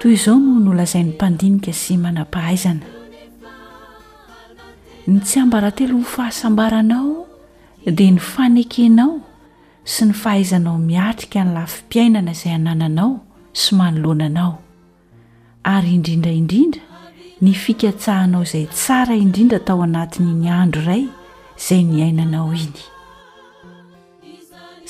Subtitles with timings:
[0.00, 2.86] toy izao noho nolazain'ny mpandinika sy manapahaizana
[5.08, 7.26] ny tsy ambaratelo ho fahasambaranao
[7.98, 9.18] dia ny fanekenao
[9.82, 13.12] sy ny fahaizanao miatrika ny lafimpiainana izay hanananao
[13.52, 14.52] sy manoloananao
[15.64, 16.82] ary indrindraindrindra
[17.42, 21.04] ny fikatsahanao izay tsara indrindra tao anatiny ny andro iray
[21.58, 22.82] izay ny ainanao iny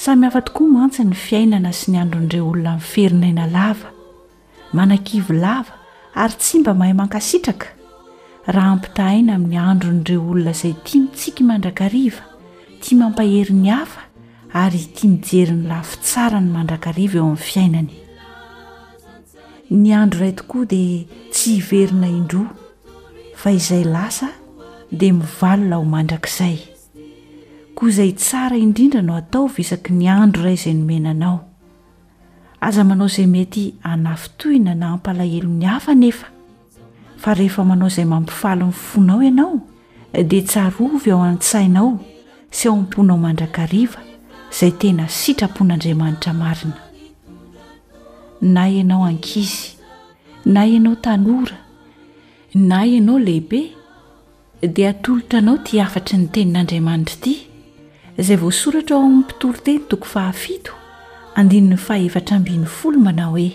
[0.03, 3.97] samy hafa-tokoa mantsy ny fiainana sy ny androndreo olona mifirinaina lava
[4.73, 5.73] manankivo lava
[6.15, 7.67] ary tsy mba mahay mankasitraka
[8.55, 12.25] raha ampitahina amin'ny andro nyireo olona izay tia mitsika mandrakariva
[12.83, 14.03] tia mampaheri ny hafa
[14.63, 17.91] ary tia mijery 'ny lafi tsara ny mandrakariva eo amin'ny fiainany
[19.81, 22.53] ny andro iray tokoa dia tsy hiverina indroa
[23.41, 24.29] fa izay lasa
[24.91, 26.59] dia mivalona ho mandrakizay
[27.77, 31.48] koa izay tsara indrindra no atao visaky ny andro iray izay nomenanao
[32.61, 36.27] aza manao izay mety anafitoina na ampalahelo ny hafanefa
[37.17, 39.57] fa rehefa manao izay mampifalo n'ny fonao ianao
[40.29, 41.93] dia tsarovy ao an-sainao
[42.51, 44.01] sy ao am-ponao mandrakariva
[44.53, 46.77] izay tena sitrapon'andriamanitra marina
[48.41, 49.79] na anao ankizy
[50.45, 51.59] na ianao tanora
[52.55, 53.61] na ianao lehibe
[54.75, 57.35] dia atolotra anao ty afatry ny tenin'andriamanitra ity
[58.21, 60.73] izay voasoratra ao amin'ny mpitoro teny toko fahafito
[61.41, 63.51] andininy fahevatra ambin'ny folo manao hoe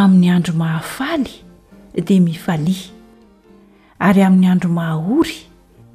[0.00, 1.34] amin'ny andro mahafaly
[2.08, 2.86] dia mifalia
[4.08, 5.36] ary amin'ny andro mahahory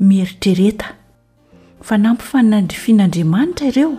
[0.09, 0.89] mieritrereta
[1.87, 3.91] fa nampifanandrifian'andriamanitra ireo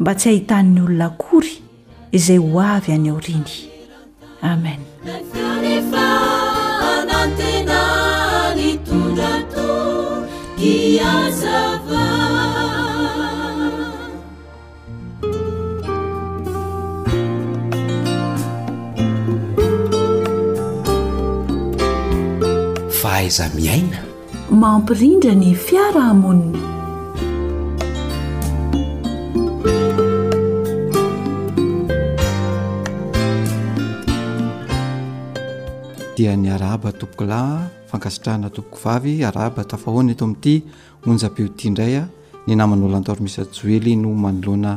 [0.00, 1.52] mba tsy hahitan'ny olonakory
[2.18, 3.46] izay ho avy any aoriny
[4.50, 4.86] amentna
[23.30, 24.00] zamiaina
[24.50, 26.56] mampirindra ny fiarahamoniny
[36.16, 40.64] dia ny arahaba tobokolahy fankasitrahana toboko vavy arahaba tafahoany etao amin'ty
[41.04, 42.04] monja-pioti indray a
[42.48, 44.72] ny naman'olantoro misyajoely no manoloana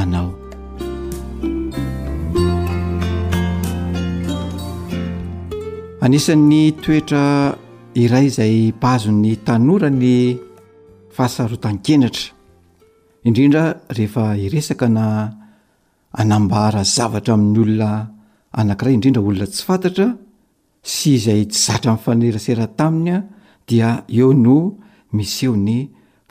[0.00, 0.32] anao
[6.00, 7.22] anisan'ny toetra
[7.98, 10.36] iray zay pahazon'ny tanora ny
[11.14, 12.24] fahasarotan-kenatra
[13.26, 15.30] indrindra rehefa iresaka na
[16.12, 17.90] anambahara zavatra amin'ny olona
[18.58, 20.06] anakiray indrindra olona tsy fantatra
[20.94, 23.20] sy izay tsy zatra amin'ny faneraserantaminy a
[23.66, 24.56] dia eo no
[25.16, 25.80] misy eo ny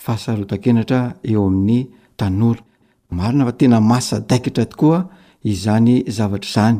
[0.04, 1.00] fahasarotan-kenatra
[1.32, 1.80] eo amin'ny
[2.20, 2.62] tanora
[3.18, 5.00] marina fa tena masa daikitra tokoa
[5.52, 6.78] izany zavatra izany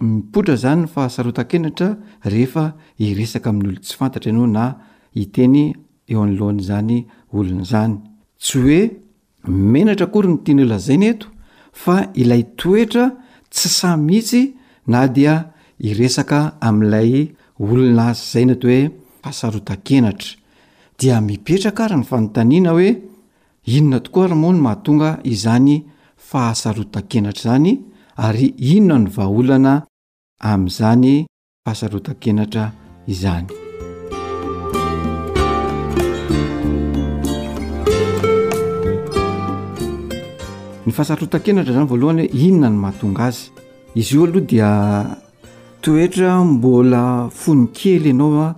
[0.00, 1.90] mipotra zany ny fahasarotan-kenatra
[2.24, 4.64] rehefa iresaka amin'n'olo tsy fantatra ianao na
[5.14, 5.72] iteny
[6.10, 6.98] eo anylohany zany
[7.36, 7.92] olon' izany
[8.42, 8.80] tsy hoe
[9.74, 11.26] menatra akory nytiny olazay na eto
[11.82, 13.04] fa ilay toetra
[13.52, 14.42] tsy samitsy
[14.92, 15.34] na dia
[15.88, 16.38] iresaka
[16.68, 17.30] am'ilay
[17.62, 18.82] olona azy zayn eto hoe
[19.22, 20.36] fahasarota-kenatra
[20.98, 22.88] dia mipetraka ary ny fanontaniana hoe
[23.76, 25.76] inona tokoa ramoa ny mahatonga izany
[26.30, 27.72] fahasarotankenatra zany
[28.16, 29.74] ary inona ny vahaholana
[30.40, 31.26] amin'izany
[31.66, 32.70] fahasarotan-kenatra
[33.08, 33.48] izany
[40.86, 43.50] ny fahasarotan-kenatra zany voalohany hoe inona ny mahatonga azy
[43.94, 44.70] izy io aloha dia
[45.80, 48.54] toetra mbola foni kely ianao a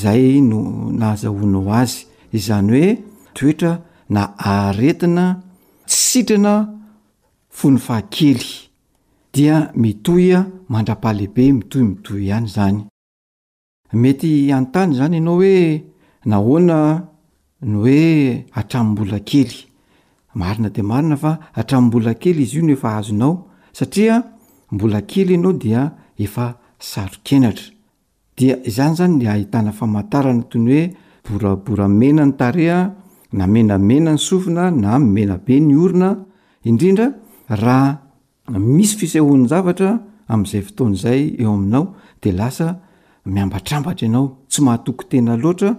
[0.00, 0.58] zay no
[0.98, 2.98] nahazahonao azy izany hoe
[3.34, 3.78] toetra
[4.10, 5.42] na aretina
[5.86, 6.54] tssitrana
[7.50, 8.63] fony fahakely
[9.34, 12.78] dia mitohy a mandrapahlehibe mitohymito ihany zany
[13.92, 15.54] mety antany zany ianao hoe
[16.26, 16.76] nahoana
[17.70, 19.52] no oe atrammbola kely
[20.38, 23.36] maina deaina fa abola kely izy io noefa azonao
[23.72, 24.16] satria
[24.72, 25.82] mbola kely ianao dia
[26.24, 26.46] efa
[26.78, 27.72] sarokenatra
[28.36, 30.88] dia izany zany ny ahitana famantarana tony hoe
[31.30, 32.78] boraboramena ny tareha
[33.36, 36.08] na menamena ny sofina na mmena be ny orina
[36.68, 37.06] indrindra
[37.64, 37.90] raha
[38.48, 39.90] misy fisehoan'javatra
[40.32, 41.84] am'izay fotoanaizay eo aminao
[42.22, 42.78] de lasa
[43.32, 45.70] miambatrambatra anao tsy mahatoky tena loatra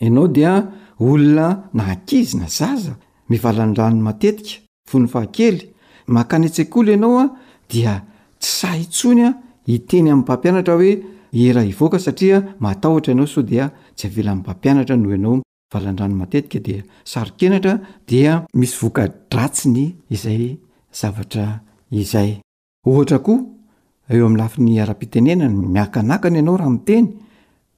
[0.00, 0.52] ianao dia
[1.00, 1.46] olona
[1.76, 2.92] nahakizi na zaza
[3.30, 4.60] mivalany rano matetika
[4.90, 5.60] vony fahakely
[6.14, 7.26] makanetsakolo ianao a
[7.70, 7.92] dia
[8.40, 9.30] tsy sahintsony a
[9.68, 10.90] hiteny amin'ny mpampianatra hoe
[11.48, 13.64] era ivoaka satria matahotra ianao so dia
[13.96, 15.40] tsy avela min'mpampianatra noho ianao
[15.72, 16.80] mivalan-drano matetika dia
[17.12, 17.74] saro-kenatra
[18.08, 19.84] dia misy vokadratsiny
[20.14, 20.42] izay
[20.98, 21.46] zavatra
[22.02, 22.30] izay
[24.08, 27.06] eo amn'y lafi ny ara-pitenenany miakanakana ianao raha miteny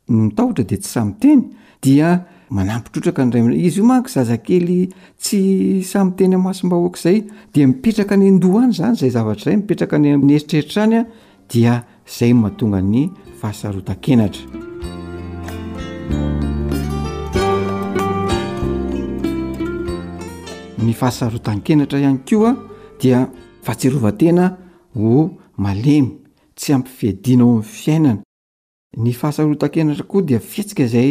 [0.08, 1.43] mitahotra de tsy samyteny
[1.82, 4.88] dia manampitrotraka nray izy io manko zazakely
[5.19, 7.23] tsy samyteny amasomba hoakaizay
[7.55, 11.05] dea mipetraka ny ndohaany zany zay zavatra zay mipetraka nyneritreritra any a
[11.52, 11.84] dia
[12.19, 14.58] zay mahatonga ny fahasarotan-kenatra
[20.84, 22.55] ny fahasarotan-kenatra ihany koa
[23.00, 23.29] dia
[23.62, 24.56] fatsirovatena
[24.94, 26.19] ho malemy
[26.55, 28.23] tsy ampifiadinao am fiainana
[29.05, 31.11] ny fahasarotankenatra koa di fihetsika zay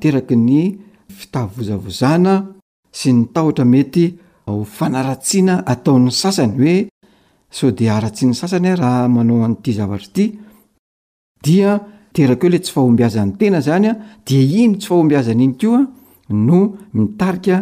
[0.00, 0.78] teraky ny
[1.16, 2.34] fitavozavozana
[2.92, 6.88] sy ny tahotra mety hofanaratsiana ataon'ny sasany hoe
[7.50, 10.26] so de aratsy n'ny sasanya raha manao an'ity zavatra ity
[11.44, 11.80] dia
[12.14, 13.94] terak o le tsy fahombiazan'ny tena zany a
[14.26, 15.80] dia iny tsy fahombi azanainy koa
[16.30, 16.58] no
[16.94, 17.56] mitarika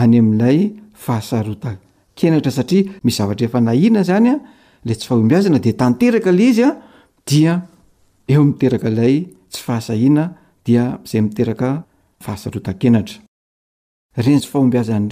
[0.00, 0.58] any amin'lay
[1.04, 1.70] fahasarota
[2.18, 4.36] kenatra satria misy zavatra efa na hiana zany a
[4.88, 6.68] le tsy fahombiazana de tanteraka la izya
[8.30, 9.26] eahobazy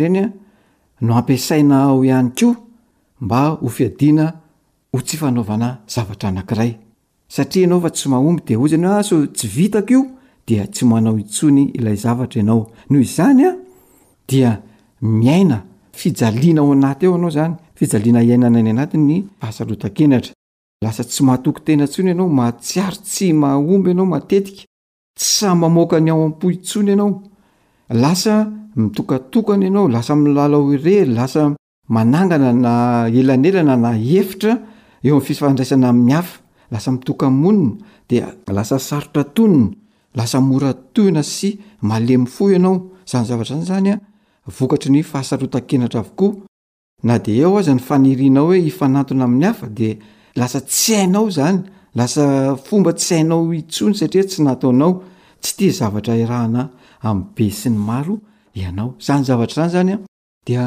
[0.02, 0.24] renya
[1.00, 2.48] no ampiasaina ao ihany ko
[3.20, 4.24] mba ho fiadina
[4.92, 6.72] ho tsy fanaovana zavatra anakiray
[7.28, 10.00] satria anao fa tsy mahomby de ozany o aso tsy vitako io
[10.46, 13.50] dea tsy manao itsony ilay zavatra ianao noho izany a
[14.28, 14.50] dia
[15.00, 15.58] miaina
[15.92, 20.32] fijaliana ao anaty eo anao zany fijaliana iainana ny anatiny fahasarotankenatra
[20.82, 24.62] lasa tsy mahatoky tena ntsony ianao matsiaro tsy mahomby anao matetika
[25.18, 27.22] tsy samamoka ny ao apotsony ianao
[28.02, 28.34] lasa
[28.76, 31.54] mitokatokana anao lasa milala ore lasa
[31.88, 32.72] manangana na
[33.12, 34.52] elanelana na efitra
[35.04, 36.40] eo ami'y fifandraisana 'y afa
[36.72, 37.72] lasa mitokamonina
[38.08, 38.22] di
[38.56, 39.70] lasa sarotra tonona
[40.14, 41.48] lasa moratohina sy
[41.82, 42.74] malemy fo ianao
[43.10, 44.00] zany zavata ny zanya
[44.56, 46.32] vokatry ny fahasarotan-kenatra avokoa
[47.02, 49.88] na di eo aza ny fanirianao hoe ifanatona amin'ny hafa di
[50.34, 51.58] lasa tsy hainao zany
[51.94, 55.02] lasa fomba tsy hainao itsony satria tsy nataonao
[55.42, 56.62] tsy tia zavatra irahana
[57.08, 58.16] ami' be sy ny maro
[58.54, 59.98] ianao zany zavatra zany zany a
[60.46, 60.64] dia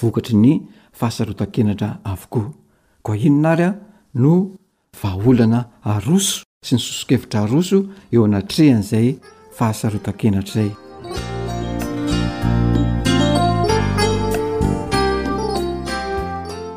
[0.00, 0.52] vokatry ny
[0.98, 2.48] fahasarotan-kenatra avokoa
[3.02, 3.70] ko inona ary a
[4.14, 4.32] no
[5.02, 7.78] vaaholana aroso sy ny sosokevitra aroso
[8.14, 9.18] eo natrehan' izay
[9.58, 10.72] fahasarotan-kenatra ay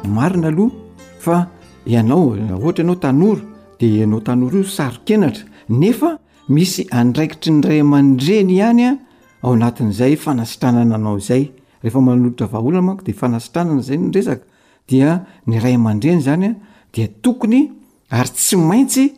[0.10, 0.72] marina aloha
[1.20, 1.48] fa
[1.86, 3.42] ianaoohatra ianao tanoro
[3.80, 7.52] de ianao tanoro io sarokenatra nefa misy andraikitry
[7.82, 8.98] ny ray amandreny ihany a
[9.44, 11.52] ao natin'izay fanasitranana anao zay
[11.84, 14.44] rehefa manolitra vaaholana manko de fanasitranana zay nyresaka
[14.88, 16.56] dia ny ray aman-dreny zany a
[16.94, 17.72] dia tokony
[18.10, 19.14] ary tsy maintsy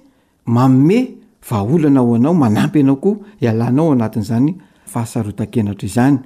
[0.46, 1.16] maome
[1.50, 4.56] vaaolana ao anao manampy ianao ko ialanao ao natin'zany
[4.86, 6.20] fahasarotakenatraizany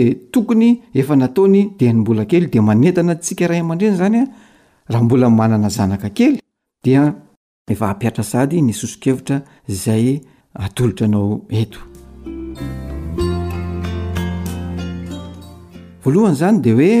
[0.00, 4.24] e tokony efa nataony de ny mbola kely de manentana tsika ray ama-dreny zany a
[4.90, 6.36] raha mbola manana zanaka kely
[6.84, 7.02] dia
[7.72, 9.36] efa hampiatra sady ny sosokevitra
[9.82, 10.06] zay
[10.64, 11.26] atolotra anao
[11.60, 11.78] ento
[16.04, 16.96] valony zany de hoe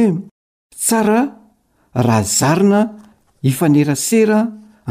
[0.82, 1.20] tsara
[2.04, 2.80] raha zarina
[3.50, 4.38] ifanerasera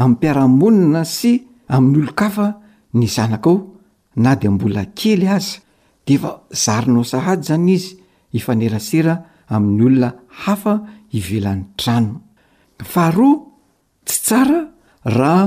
[0.00, 1.32] ami'y mpiaramonina sy
[1.74, 2.46] amin'nyolo kafa
[2.98, 3.56] ny zanaka ao
[4.22, 5.58] na de mbola kely azy
[6.06, 7.96] deefa zarinao sahady zany izy
[8.38, 9.14] ifanerasera
[9.50, 10.10] amin'ny olona
[10.44, 10.74] hafa
[11.12, 12.20] hivelan'ny trano
[12.92, 13.40] faharoa
[14.06, 14.58] tsy tsara
[15.16, 15.46] raha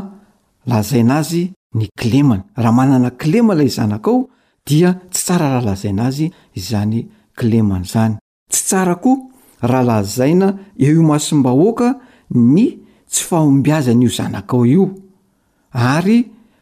[0.70, 1.44] lazaina azy
[1.80, 4.20] ny klemana raha manana klema ilay zanakao
[4.68, 6.28] dia tsy tsara raha lazaina azy
[6.60, 6.98] izany
[7.40, 8.16] klemana zany
[8.52, 9.18] tsy tsara koa
[9.70, 10.48] raha lazaina
[10.86, 11.90] eo io masom-bahoaka
[12.56, 12.66] ny
[13.12, 14.86] tsy fahombiazany io zanakao io
[15.72, 16.20] ary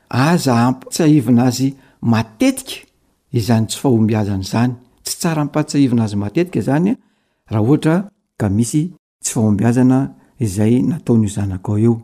[0.09, 1.67] aza ampitsaivina azy
[2.01, 2.86] matetika
[3.31, 6.95] izany tsy fahombiazana zany tsy tsara mpatsaivinazy matetika zany
[7.51, 7.85] rahaot
[8.39, 8.81] ka misy
[9.23, 9.99] tsy fahombiazana
[10.39, 11.95] izay nataon'io zanakao eo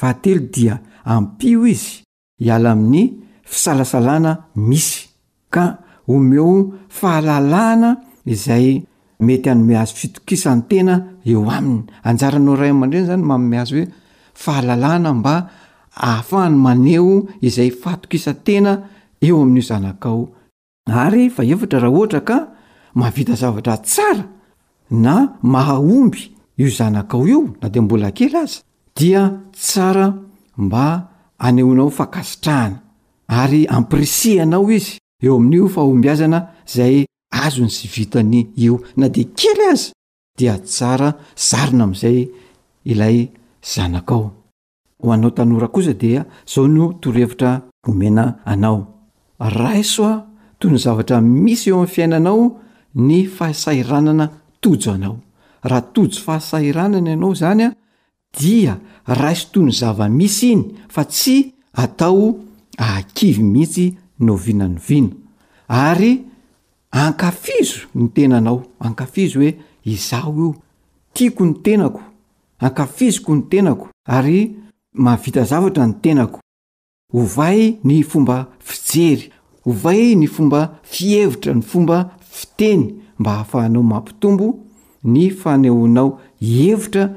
[0.00, 2.02] atelo dia ampio izy
[2.46, 3.02] iala amin'ny
[3.50, 4.32] fisalasalana
[4.68, 4.98] misy
[5.54, 5.64] ka
[6.08, 6.54] omeheo
[6.98, 7.90] fahalalana
[8.32, 8.66] izay
[9.26, 10.94] mety anome azy fitokisantena
[11.30, 13.88] eo aminy anjaranao ray amandreny zany manomehazy oe
[14.42, 15.34] fahalalana mba
[16.10, 18.72] aafahany maneo izay faatokisatena
[19.26, 20.20] eo amin'n'io zanakao
[20.92, 22.48] ary fa efatra raha ohatra ka
[22.94, 24.24] mahavita zavatra tsara
[24.90, 28.60] na mahaomby io zanakao io na di mbola kely aza
[28.96, 30.14] dia tsara
[30.56, 32.80] mba haneonao fakasitrahana
[33.28, 39.24] ary ampirisi ianao izy eo amin'io fa ombiazana zay azony sy vitany io na dia
[39.24, 39.90] kely aza
[40.38, 42.28] dia tsara zarina ami'izay
[42.84, 43.30] ilay
[43.74, 44.32] zanakao
[45.02, 48.86] ho anao tanora kosa dia zao no torohevitra omena anao
[50.58, 52.42] tony zavatra misy eo amin'n fiainanao
[52.94, 54.26] ny fahasairanana
[54.60, 55.16] tojo anao
[55.62, 57.70] raha tojo fahasairanana ianao zany a
[58.38, 62.38] dia ra isy tony zava misy iny fa tsy atao
[62.78, 65.12] akivy mihitsy novina noviana
[65.68, 66.24] ary
[66.90, 70.54] ankafizo ny tenanao ankafizo hoe izaho io
[71.12, 72.02] tiako ny tenako
[72.58, 74.56] ankafizoko ny tenako ary
[74.92, 76.40] mahavita zavatra ny tenako
[77.12, 79.30] ovay ny fomba fijery
[79.66, 81.98] hovay ny fomba fihevitra ny fomba
[82.30, 82.84] fiteny
[83.18, 84.52] mba hahafahanao mampitombo
[85.04, 87.08] ny fanehonao ihevitra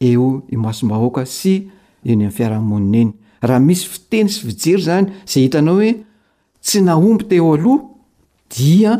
[0.00, 1.68] eo imasom-bahoaka sy
[2.04, 3.12] eny amin'ny fiaramonina eny
[3.44, 5.92] raha misy fiteny sy fijery zany zay hitanao hoe
[6.64, 7.84] tsy naomby teeo aloha
[8.56, 8.92] dia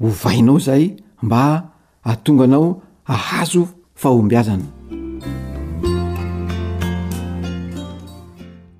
[0.00, 1.70] hovainao izay mba
[2.04, 4.68] hatonganao ahazo fahomby azana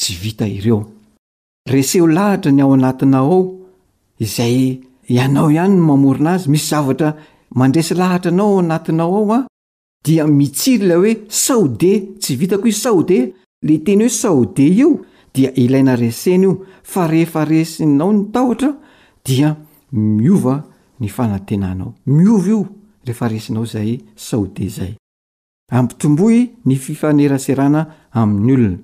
[0.09, 3.43] ievihtra ny ao anatinao ao
[4.25, 4.57] izay
[5.17, 7.09] ianao ihany n mamorina azy misy zavatra
[7.59, 9.41] mandresy lahatra anao ao anatinao ao a
[10.05, 13.19] dia mitsiry lay oe saode tsy vitako i saode
[13.67, 14.91] le teny hoe saode eo
[15.39, 16.53] ia ilaina resena io
[16.83, 18.71] fa rehefa resinao ny tahtra
[19.25, 19.51] dia
[19.93, 20.45] miv
[20.99, 22.67] ny fanatenanao ma io
[23.05, 24.01] eheeinao zay
[28.49, 28.79] ie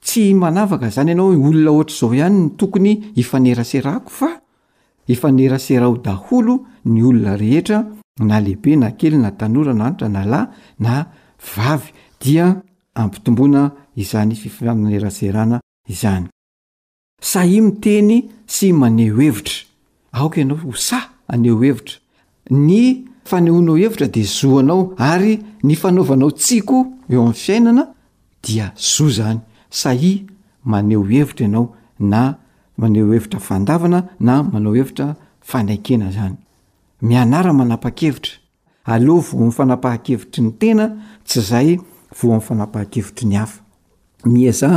[0.00, 4.30] tsy navaka zanyanao olona ohatr'zao iany n tokony ifaneraserako fa
[5.12, 6.54] ifaneraserao daholo
[6.84, 7.84] ny olona rehetra
[8.20, 11.04] na lehibe na kely na tanoran ara na lahy na
[11.36, 12.62] vavy dia
[12.96, 16.28] ampombona izyfifanerserana izany
[17.20, 18.12] sahi miteny
[18.48, 19.64] sy maneho hevitra
[20.12, 21.98] aoka ianao hosa aneo hevitra
[22.50, 26.76] ny fanehonao hevitra de zoanao ary ny fanaovanao tsiko
[27.10, 27.84] eo amin'ny fiainana
[28.42, 30.26] dia zoa zany sahi
[30.64, 32.36] maneho hevitra ianao na
[32.76, 36.36] maneo hevitra fandavana na maneo hevitra fanaikena zany
[37.02, 38.32] mianara manapa-kevitra
[38.84, 40.84] aleoha vo min'y fanapaha-kevitry ny tena
[41.26, 41.70] tsy izay
[42.18, 43.62] vo amin'nyfanapaha-kevitry ny hafa
[44.24, 44.70] miaza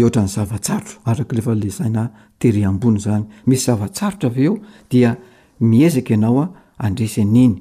[0.00, 2.08] oatrany zavatsarotra arak'lefa lesaina
[2.38, 4.56] tere ambony zany misy zavatsarotra aveo
[4.90, 5.16] dia
[5.60, 7.56] miezaka anaoa andresy niny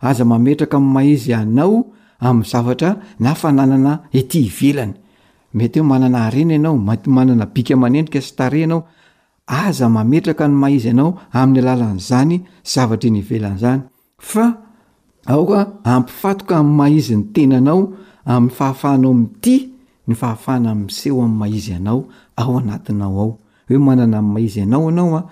[0.00, 1.86] aza mametraka mahizy anao
[2.20, 4.94] am' zavatra na fananana ity ivelany
[5.54, 8.86] mety ho manana arena anao manana bika manendrika sy tare anao
[9.50, 12.34] aza mametraka ny maizy anao amin'ny alalan'izany
[12.72, 13.80] zavatra iny ivelan'izany
[14.18, 14.44] fa
[15.26, 17.80] aoka ampifatoka am'y maizy ny tenanao
[18.32, 19.56] amin'y fahafahanao miti
[20.06, 21.98] ny fahafahana amn'nseho am'ny maizy anao
[22.36, 23.30] ao anatinao ao
[23.68, 25.22] hoe manana am' maizy anao anao a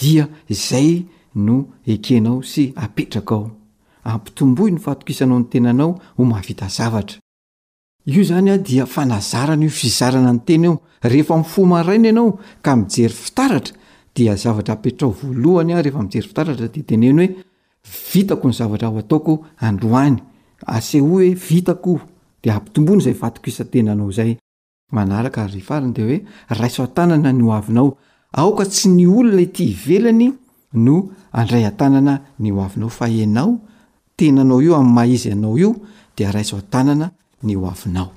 [0.00, 3.50] dia zay no ekenao sy apetraka ao
[4.04, 7.18] ampitombohy no fatok isanao ny tenanao ho mahavita zavatra
[8.06, 13.14] io zany a dia fanazarana io fizarana ny teny ao rehefa mfomaraina ianao ka mijery
[13.14, 13.74] fitaratra
[14.14, 17.34] dia zavatra apetrao voalohany a refaeyitaatraeoe
[17.84, 18.50] itako
[22.44, 23.16] nye
[26.50, 27.96] vitaoso atanana ny oavinao
[28.32, 30.32] aoka tsy ny olona ty ivelany
[30.72, 33.60] no andray antanana ny oavinao fa anao
[34.16, 35.74] tenaanao io ami'y mah izy anao io
[36.16, 37.10] de raso an-tanana
[37.48, 38.08] ny hoavinao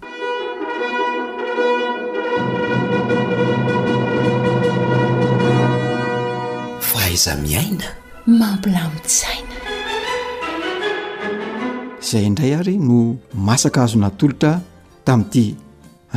[6.91, 7.89] faiza miaina
[8.39, 9.55] mampilamityzaina
[12.01, 12.99] izay indray ary no
[13.49, 14.51] masaka azo natolotra
[15.07, 15.45] tamin'ity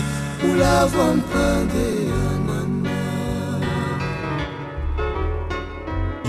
[0.49, 1.89] olavampande
[2.31, 2.95] anana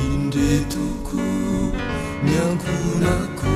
[0.07, 1.16] indretoko
[2.25, 3.55] ny angonako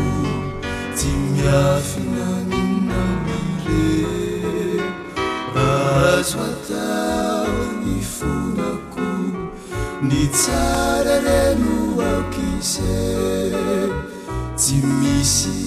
[0.96, 3.84] ty myafinaninna mile
[5.68, 9.08] asoataoo ni fonako
[10.08, 11.74] ni tsaraneno
[12.12, 12.98] akise
[14.60, 15.65] ty misy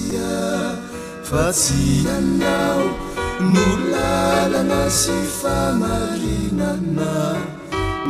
[1.30, 1.82] fa tsy
[2.16, 2.80] anao
[3.52, 7.12] no lalana sy famarinana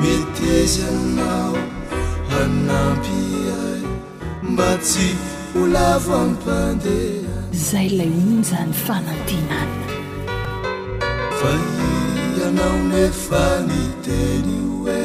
[0.00, 1.56] metezyanao
[2.42, 3.84] anampiai
[4.52, 5.08] mba tsy
[5.62, 9.88] olavo am pandeha izay lay onzany fanantinanna
[11.38, 11.52] fa
[12.38, 14.96] ianao nety fanitenye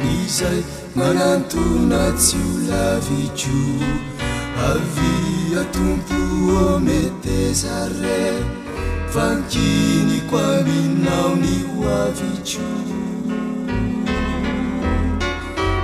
[0.00, 0.60] niizay
[0.98, 8.42] manantona tsy olavi kovy atumpuo metesare
[9.08, 12.60] fankini kwaminau ni wavicu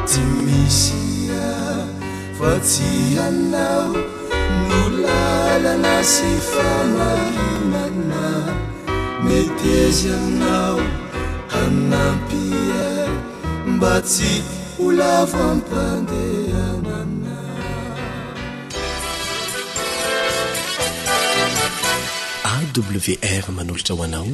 [0.06, 1.54] timisia
[2.38, 3.96] fati hannao
[4.68, 8.54] nulala na sifanoahim anna
[9.24, 10.80] metesyannao
[11.66, 13.08] annampie
[13.66, 14.42] mba tsi
[14.78, 16.24] ulafampande
[16.62, 16.99] ana
[22.78, 24.26] wr manolotra ho anao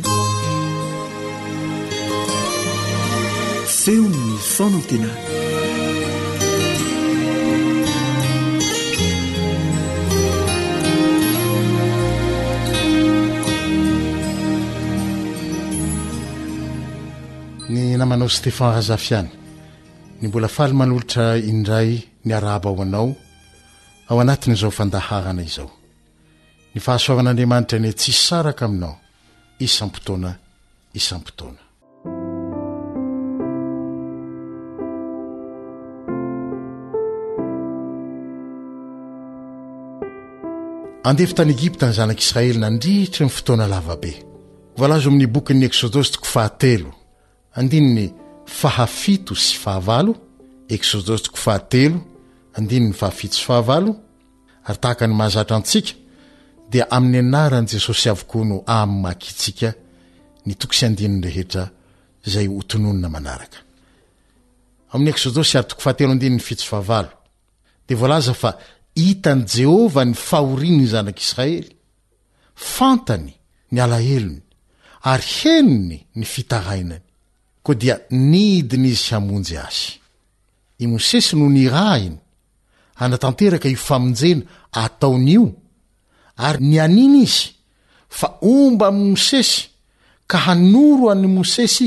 [3.75, 4.16] feonn
[4.55, 5.11] fonan tena
[17.68, 19.31] ny namanao stefan razafiana
[20.20, 21.90] ny mbola faly manolotra indray
[22.27, 23.09] ny araaba ho anao
[24.11, 25.70] ao anatiny izao fandahahana izao
[26.77, 28.95] ny fahasoavan'andriamanitra any tsi saraka aminao
[29.67, 30.31] isam-potoana
[30.99, 31.61] isam-potoana
[41.11, 44.12] andefi tany egipta ny zanak'israely nandritra ny fotoana lavabe
[44.81, 46.91] volazo amin'ny bokyn'ny exôdosy toko fahatelo
[47.59, 48.07] andinny
[48.61, 50.12] fahafito sy fahavalo
[50.77, 51.99] exôdosy toko fahatelo
[52.59, 53.93] andinyny fahafito sy fahavalo
[54.69, 55.93] ary tahaka ny mahazatra antsika
[56.70, 59.70] dia amin'ny anaran'i jesosy avokoa no am' makitsika
[60.46, 61.64] ny tokosy andinyn rehetra
[62.26, 63.59] izay hotononina manaraka
[64.94, 67.02] amn'y ak sojs arytooffioa
[67.87, 68.50] dea voalaza fa
[69.00, 71.68] hitan' jehovah ny fahoriany ny zanak'isiraely
[72.74, 73.33] fantany
[73.72, 74.42] ny alahelony
[75.12, 77.05] ary heniny ny fitarainany
[77.64, 77.96] koa dia
[78.31, 79.92] niidiny izy hamonjy azy
[80.83, 82.16] i mosesy no nirainy
[83.05, 84.42] anatanteraka io famonjena
[84.87, 85.46] ataon'io
[86.37, 87.53] ary ny anina izy
[88.09, 89.68] fa omba am' mosesy
[90.27, 91.87] ka hanoro an'ny mosesy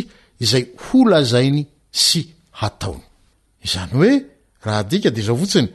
[0.50, 1.64] zay holazainy
[2.06, 2.20] sy
[2.66, 5.70] ayoehdika de zao fotsiny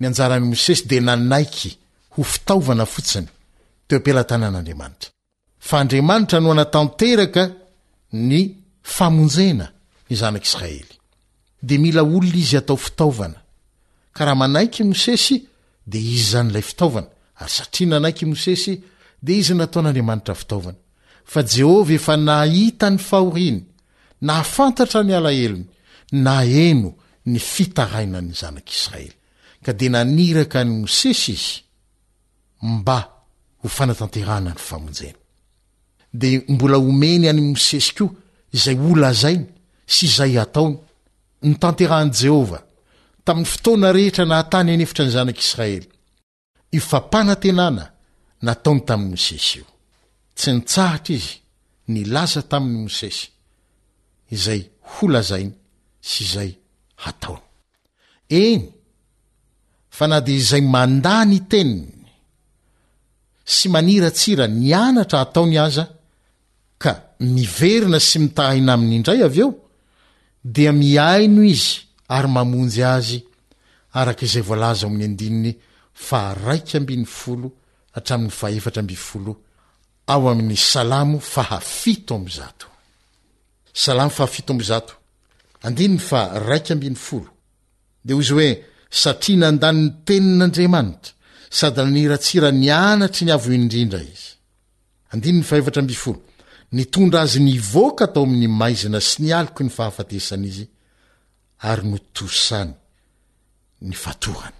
[0.00, 1.70] ny ajaran'ny mosesy de nanaiky
[2.14, 3.28] ho fitaovana fotsiny
[3.86, 5.10] t apelatanan'andamanitra
[5.68, 7.42] fa adriamanitra noanatanteraka
[8.30, 8.40] ny
[8.96, 9.66] famonjena
[10.08, 10.94] ny zanak'israely
[11.68, 13.38] de mila olonaizy atao fitaovana
[14.16, 15.34] ka raha manaiky mosesy
[15.90, 17.10] de izan'lay fitaovana
[17.42, 18.74] ary satria nanaiky mosesy
[19.24, 20.78] de izy nataon'andriamanitra fitaovana
[21.32, 23.60] fa jehova efa nahita n'ny fahoriny
[24.26, 25.66] nahafantatra ny alahelony
[26.24, 26.34] na
[26.66, 26.90] eno
[27.30, 29.14] ny fitaraina ny zanakiraely
[29.64, 31.50] kde naniraka an mosesy izy
[32.76, 32.88] mb
[33.62, 34.52] hofanatanteana
[36.22, 38.04] nymblmeny anmosesyko
[38.62, 39.46] zay ola zainy
[39.94, 40.76] sy zay ataony
[41.46, 42.58] ny tanterahan'jehova
[43.26, 45.86] tamin'ny fotona rehetra nahatany anevitra ny zanak'israely
[46.70, 47.84] i fampanantenana
[48.46, 49.66] nataony tami'y mosesy io
[50.34, 51.32] tsy nitsahatra izy
[51.92, 53.26] ni laza tamin'ny mosesy
[54.34, 55.54] izay ho lazainy
[56.08, 56.50] sy izay
[57.04, 57.44] hataony
[58.40, 58.64] eny
[59.96, 62.04] fa na de izay manda ny teniny
[63.56, 65.84] sy maniratsira ni anatra ataony aza
[66.82, 66.92] ka
[67.36, 69.50] miverina sy mitahaina aminy indray av eo
[70.54, 71.72] dea miaino izy
[72.16, 73.18] ary mamonjy azy
[73.98, 75.52] arak' izay voalaza oamin'ny andininy
[76.06, 77.48] fa raika ambin'ny folo
[77.98, 79.32] atramin'ny faevatra ambifolo
[80.14, 80.58] ao ami'ny
[83.82, 84.78] salamfiamza
[85.66, 87.30] andinny fa raika mbn'ny folo
[88.06, 88.50] de oza oe
[89.00, 91.12] satria nandany'ny tenin'andriamanitra
[91.58, 94.30] sady nanratsira ny anatry ny avo indrindra izy
[95.12, 96.20] andinny faevatra bfolo
[96.76, 100.64] nitondra azy ny voka atao amin'ny maizina sy ny aliko ny fahafatesany izy
[101.70, 102.72] ary notosany
[103.88, 104.57] ny fatohany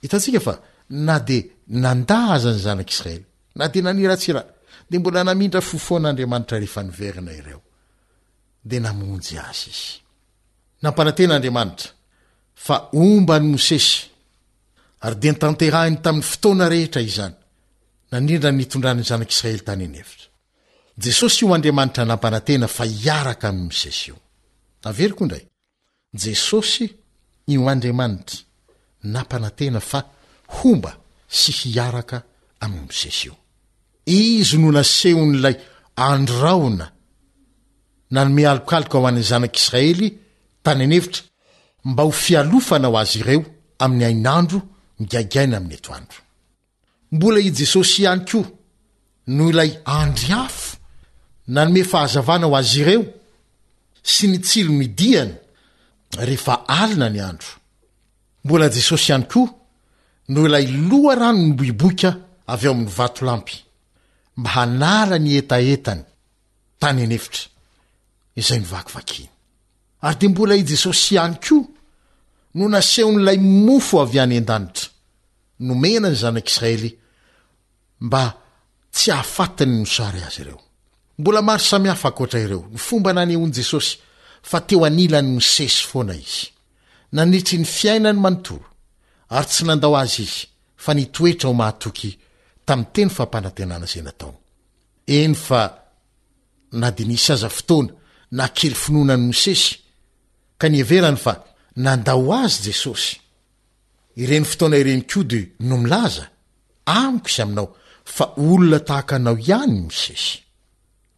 [0.00, 3.26] hitantsika fa na de nandaza ny zanak'israely
[3.58, 4.44] na de naniratsi rah
[4.90, 7.60] de mbola namindra fofon'andriamanitra rehefa niverina ireo
[8.68, 10.00] de aonjy azy
[11.24, 11.90] izariamatra
[12.64, 13.94] fa ombany mosesy
[15.04, 17.34] ary dentatehiny tamin'ny fotona rehetra izany
[18.12, 21.44] nanindra ntondrannyzanakryysosy
[27.68, 28.38] andriamanitra
[29.04, 30.04] nampanantena fa
[30.48, 30.94] homba
[31.28, 32.22] sy hiaraka
[32.60, 33.34] ami'ymosesy io
[34.06, 35.56] izy no naseho n'ilay
[35.96, 36.86] androraona
[38.12, 40.08] na nome alokaloka aho an'ny zanak'isiraely
[40.64, 41.22] tany anevitra
[41.84, 43.42] mba ho fialofana ho azy ireo
[43.84, 44.58] amin'ny ain'andro
[44.98, 46.20] migaigaina amin'ny eto andro
[47.12, 48.46] mbola i jesosy ihany koa
[49.34, 50.76] noho ilay andryafo
[51.52, 53.02] na nome fahazavana ho azy ireo
[54.02, 55.32] sy nitsilo midiany
[56.26, 57.59] rehefa alina ny andro
[58.44, 59.48] mbola jesosy ihany koa
[60.32, 62.10] no ilay loha rano ny boiboika
[62.52, 63.56] avy eo amin'ny vato lampy
[64.38, 66.02] mba hanara ny etaetany
[66.80, 67.44] tany anevitra
[68.40, 69.28] izay nivakivakiny
[70.06, 71.64] ary de mbola i jesosy ihany koa
[72.56, 74.86] no naseho n'ilay mofo avy any an-danitra
[75.66, 76.90] nomena ny zanak'isiraely
[78.06, 78.22] mba
[78.94, 80.60] tsy hahafatiny nosary azy ireo
[81.20, 83.92] mbola maro samihafakoatra ireo ny fomba nany oan' jesosy
[84.48, 86.46] fa teo anilany my sesy foana izy
[87.12, 88.66] nanitry ny fiaina ny manontoro
[89.34, 90.44] ary tsy nandao azy izy
[90.82, 92.10] fa nitoetra ho mahatoky
[92.66, 93.86] tam'y teny fampanaenana
[95.18, 95.62] any fa
[96.96, 97.92] de nsy aza fotoana
[98.38, 99.68] nakery finona ny mosesy
[100.58, 101.32] ka nyaverany fa
[101.84, 103.10] nandao azy jesosy
[104.22, 106.24] ireny fotoana ireny ko de no milaza
[106.96, 107.68] amiko izy aminao
[108.14, 110.28] fa olona tahaka anao ihanyny mosesy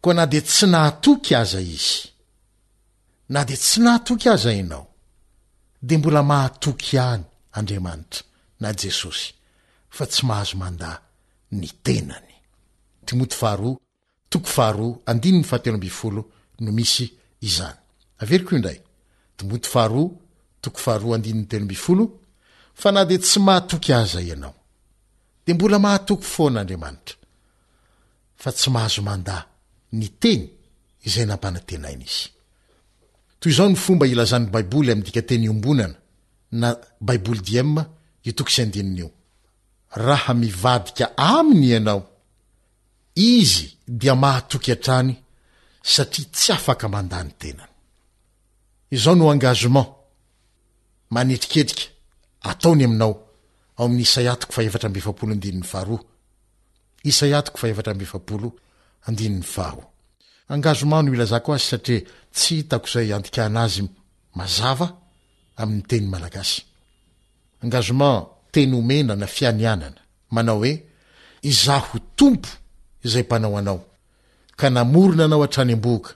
[0.01, 1.99] koa na de tsy nahatoky aza izy
[3.33, 4.85] na de tsy nahatoky aza inao
[5.87, 7.23] de mbola mahatoky any
[7.57, 8.21] andriamanitra
[8.61, 9.27] na jesosy
[9.95, 10.95] fa tsy mahazo mandah
[11.59, 12.33] ny tenany
[13.07, 13.77] timoty faharoa
[14.31, 16.21] toko faharoa andiny ny fahatelo ambifolo
[16.63, 17.05] no misy
[17.47, 17.79] izany
[18.23, 18.79] avery koa indray
[19.37, 20.05] timoto faharoa
[20.63, 22.03] toko faharoa andinn'ny telo mbi folo
[22.79, 24.55] fa na de tsy mahatoky azay ianao
[25.45, 27.15] de mbola mahatoky foan'andriamanitra
[28.41, 29.35] fa tsy mahazo manda
[29.99, 30.43] ny teny
[31.07, 32.27] izay nampana tenaina izy
[33.43, 35.95] toy izao ny fomba ilazany baiboly amin dika teny iombonana
[36.61, 36.69] na
[37.07, 37.81] baiboly diema
[38.29, 39.09] itoksy andininy io
[40.07, 42.01] raha mivadika aminy ianao
[43.15, 45.11] izy dia mahatoky atrany
[45.91, 47.73] satria tsy afaka mandany tenany
[48.95, 49.89] izao no angazement
[51.13, 51.83] manetriketrika
[52.49, 53.13] ataony aminao
[53.77, 55.97] ao amin'ny isay atoko faevatra mbeefapolo andinin'ny faro
[57.09, 58.47] isay atoko faevatra mbefapolo
[59.07, 59.83] andini'ny faro
[60.49, 62.01] angazement no ilazako azy satria
[62.35, 63.83] tsy hitako zay andikaanazy
[64.37, 64.87] mazava
[65.61, 66.57] amin'ny teny malagasy
[67.63, 68.19] angazement
[68.53, 70.01] teny omena na fianianana
[70.35, 70.71] manao hoe
[71.51, 72.49] izaho tompo
[73.05, 73.79] izay mpanao anao
[74.59, 76.09] ka namorona anao atrany amboka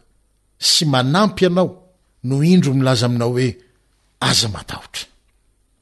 [0.70, 1.70] sy manampy anao
[2.28, 3.48] no indro milaza aminao hoe
[4.28, 5.04] aza matahotra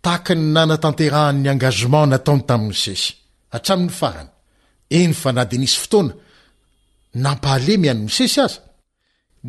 [0.03, 3.09] tahaka ny nanatanterahan'ny angazement nataony taminy sesy
[3.53, 4.31] hatramin'ny fahana
[4.97, 6.13] eny fa na denisy fotoana
[7.15, 8.55] nampahalemy any mosesy azy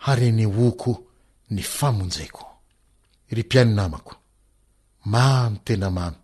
[0.10, 0.92] arnyoko
[1.52, 4.16] ypannako
[5.06, 6.16] mamy tena mamy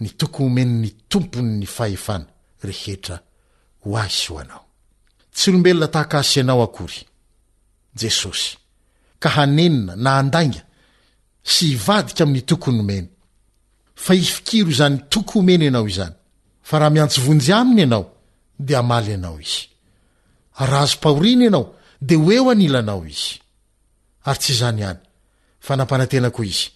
[0.00, 2.26] ny toko omeny ny tompon ny fahefana
[2.62, 3.16] rehetra
[3.84, 4.64] ho asy ho anao
[5.34, 7.00] tsy olombelona tahak asi anao akory
[8.00, 8.56] jesosy
[9.20, 10.62] ka hanenina na andainga
[11.52, 13.08] sy ivadika amin'ny tokony omeny
[14.04, 16.14] fa ifikiro zany toko homeny anao izany
[16.68, 18.06] fa raha miantso vonjy aminy ianao
[18.66, 19.62] de amaly anao izy
[20.68, 21.74] raha azom-pahoriny anao
[22.08, 23.34] de hoeo anilanao izy
[24.28, 24.98] ary tsy zany iany
[25.66, 26.66] fanampanantena ko izy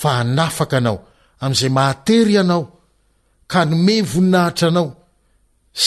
[0.00, 0.98] fa anafaka anao
[1.44, 2.64] amizay matery anao
[3.52, 4.88] ka nome voninahitra anao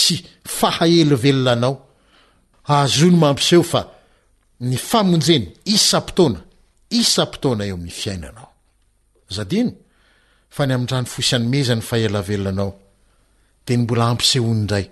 [0.02, 0.16] sy
[0.58, 1.74] fahaelavelolanao
[2.74, 3.82] ahazony maampiseho fa
[4.68, 6.40] ny famonjena isapotona
[7.02, 11.84] isaona eo amny iainaany amtrany fosy anyezany
[13.68, 14.86] eaymbol ampseo n nay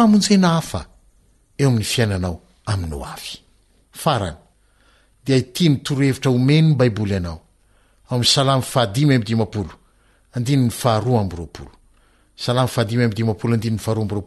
[0.00, 0.80] aonena hafa
[1.62, 3.16] eo amny fiainanaoaoa
[5.26, 7.40] itiny torohevitra omenyny baiboly anao
[8.10, 9.70] aomny salamy fahadimy amdimapolo
[10.34, 11.70] andiny ny faharoa amby ropolo
[12.44, 14.22] saaahadm ammapolo andn ahbroo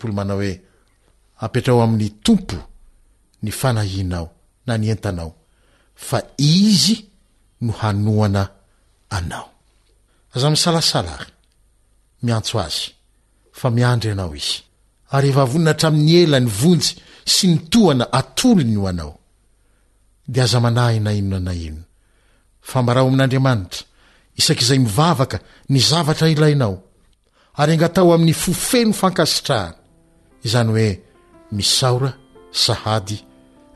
[7.84, 7.92] ao
[8.36, 8.48] nao
[9.12, 9.14] y
[10.36, 12.86] o nosalasalaymiantso azy
[13.60, 14.60] fa miandry anao izy
[15.16, 16.90] ary evavoninahatraminy ela ny vonjy
[17.34, 19.16] sy nytoana atolonyo anao
[20.28, 21.84] dia aza manahy na inona na inona
[22.64, 23.84] fambarao amin'andriamanitra
[24.40, 25.38] isaka izay mivavaka
[25.72, 26.76] ny zavatra ilainao
[27.60, 29.76] ary angatao amin'ny fofeno fankasitrahany
[30.46, 30.90] izany hoe
[31.58, 32.12] misaora
[32.64, 33.18] sahady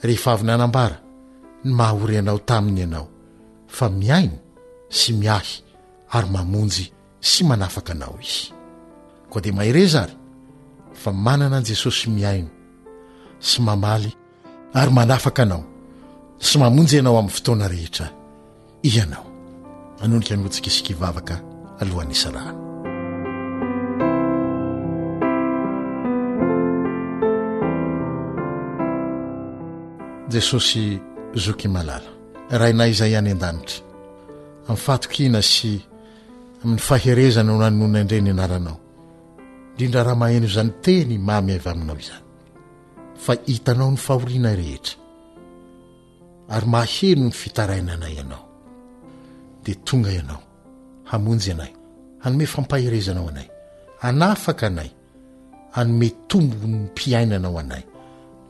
[0.06, 0.98] rehefavyna anambara
[1.68, 3.08] ny mahaory ianao taminy ianao
[3.76, 4.38] fa miaina
[4.98, 5.54] sy miahy
[6.16, 6.86] ary mamonjy
[7.30, 8.46] sy manafaka anao izy
[9.30, 10.14] koa dia maerezary
[11.02, 12.50] fa manana an'i jesosy miaino
[13.48, 14.10] sy mamaly
[14.80, 15.64] ary manafaka anao
[16.40, 18.08] sy mamonjy ianao amin'ny fotoana rehetra
[18.84, 19.26] ianao
[20.04, 21.36] anondrika ny hoatsikisika ivavaka
[21.82, 22.62] alohan'ny salahana
[30.34, 30.84] jesosy
[31.46, 32.10] zoky malala
[32.60, 33.82] rainay izay any an-danitra
[34.70, 35.72] amin'fatok ina sy
[36.62, 38.78] amin'ny faherezana ho nanonona indreny anaranao
[39.72, 42.24] indrindra raha maheno izany teny mamy avy aminao izany
[43.26, 44.94] fa hitanao ny fahoriana rehetra
[46.50, 48.44] ary maheno ny fitaraina anay ianao
[49.66, 50.42] dia tonga ianao
[51.12, 51.72] hamonjy ianay
[52.24, 53.48] hanome fampaherezanao anay
[54.02, 54.90] anafaka anay
[55.76, 57.84] hanome tombo n mpiainanao anay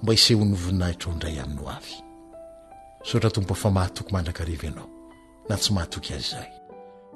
[0.03, 1.95] mba iseho nyvoninahitra o indray amin'ny ho avy
[3.10, 4.89] sotra tombapofa mahatoky mandrakareva ianao
[5.49, 6.49] na tsy mahatoky azy izaay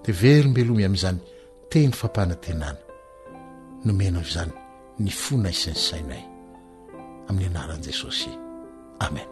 [0.04, 1.20] dia velombelomy amin'izany
[1.72, 2.82] teny fampahnantenana
[3.86, 4.52] nomena avy izany
[5.04, 6.24] ny fonaisany sainay
[7.30, 8.32] amin'ny anaran'i jesosy
[9.06, 9.30] amen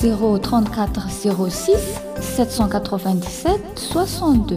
[0.00, 1.76] 034 z6
[2.20, 4.56] 787 62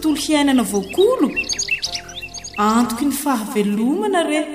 [0.00, 1.28] ttolo hiainana voakolo
[2.56, 4.48] antoko ny fahavelomana rey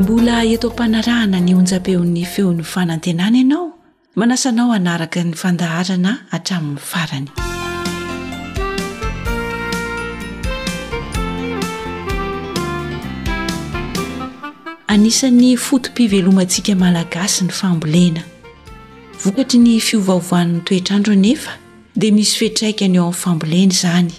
[0.00, 3.66] mbola eto m-panarahana ny onjapeon'ny feon'ny fanantenana ianao
[4.18, 7.40] manasanao anaraka ny fandaharana hatramin'ny farany
[14.92, 18.22] anisan'ny fotompivelomantsika malagasy ny fambolena
[19.22, 21.52] vokatry ny fiovavoan'ny toetrandro nefa
[22.00, 24.10] dia misy fietraikany eo amin'ny fambolena izany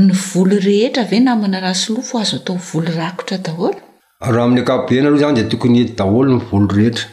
[0.00, 3.74] ny volo rehetra ve namana ra solofo azo atao volorakotra daholo
[4.20, 7.04] raha amin'y kapoena aloha zany di tokony eti daholo ny volo rehetra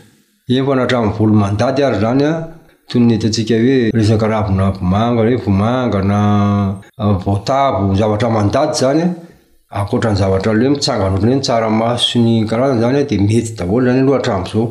[0.50, 2.32] eny fa na ahatramon'ny volo mandady ary zany a
[2.90, 6.20] toyny etyantsika hoe resaka ravona vomangaoe vomanga na
[7.02, 9.04] ah, voatavo zavatra mandady zany
[9.70, 13.52] akotra ny zavatra alohoe mitsangan ohtran hoe ny tsaramaso sy ny karazany zany di mety
[13.58, 14.64] daholo zany aloha hatramoizao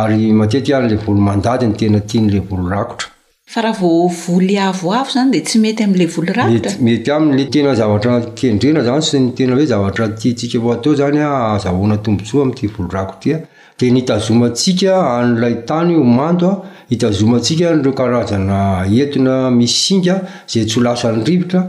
[0.00, 3.08] ary matetika anyla volo mandady ny tena tianyla volo rakotra
[3.46, 8.80] fa raha vo voly avoavo zany dia tsy mety ami'la voloramety ami'le tena zavatra kendrena
[8.88, 13.36] zany sy ny tena hoe zavatra tiika vatao zanyazaonatomboso amtyvolorako tia
[13.78, 18.58] de nytazomatsika an'lay tany homando a hitazomantsikanreo karazana
[19.00, 20.14] entona misy singa
[20.50, 21.60] zay tsy ho lasanyrivotra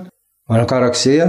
[0.49, 1.27] manakarak'zay a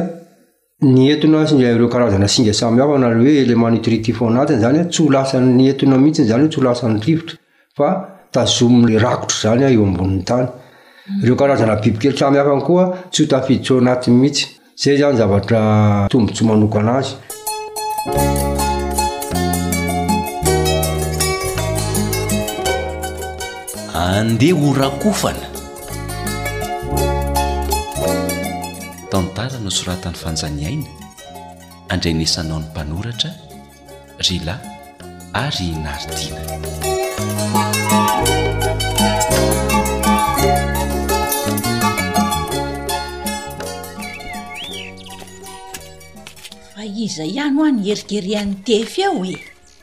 [0.94, 7.94] nyentonareo karazana singa samhafa nareoe lemanitritif anatiny zany tsy holasanyentona mihitsyzany tsy lasanyrivotraa
[8.36, 10.48] tazoa mle rakotro zany a eo amboniny tany
[11.22, 14.46] ireo karazana bibikelytra mihafan koa tsy ho tafiditseo anati mihitsy
[14.82, 17.12] zay zany zavatra tombontsy manoko anazy
[24.04, 25.46] andeha horakofana
[29.12, 30.88] tantarano soratan'ny fanjaniaina
[31.92, 33.30] andrainesanao ny mpanoratra
[34.28, 34.54] rila
[35.44, 36.44] ary nardina
[46.86, 49.02] iza ihany ho a ny herikerian'ny tif e.
[49.04, 49.34] eo hoe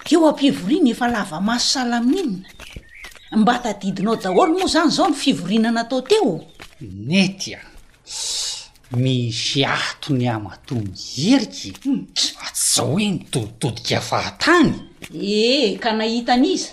[0.08, 6.01] teo ampivoriana efa lava maso sala amin'inona mba tadidinao daholo moa zany zao ny fivorinanatao
[6.12, 6.32] teo
[7.10, 7.62] nety a
[9.04, 12.01] misy ato ny amato mi heriky hmm.
[12.16, 14.74] tsy atyzao hoe mitoditodika afahatany
[15.36, 16.72] eh ka nahitan' iza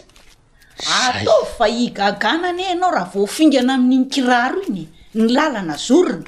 [1.03, 6.27] atao fa higaganana ianao raha vo ofingana amin'iny kiraro iny ny làlana zorona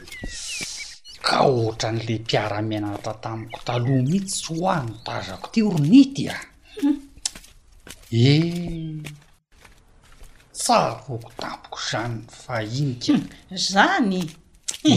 [1.23, 6.43] ka ohatra n'le mpiaramianatra tamiko taloha mihitsy tsy hoah nitazako ty oronity a ah.
[6.83, 6.97] hmm.
[8.11, 9.03] eh
[10.53, 13.13] tsahakoko tamoko zany fa iny ke
[13.55, 14.21] zany
[14.83, 14.95] e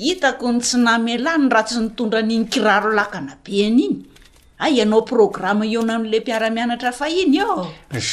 [0.00, 4.04] hitako ny tsy namelany raha tsy nitondra an'iny kiraro lakana be an'iny
[4.64, 7.56] ay ianao programma eona am'le mpiaramianatra fa iny eo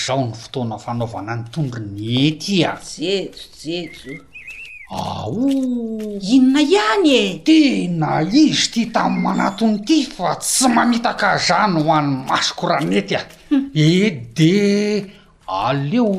[0.05, 2.81] zaho ny fotoana fanaovana nytondro ny etya ah.
[2.99, 4.27] jejojejo
[4.89, 5.35] ao
[6.31, 12.63] inona ihany e tena izy ty tamy manaton' ity fa tsy mamitakazany ho any masoko
[12.69, 13.69] ranety a hmm.
[13.73, 15.05] ede eh,
[15.47, 16.09] aleo